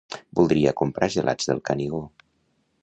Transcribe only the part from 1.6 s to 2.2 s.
Canigó.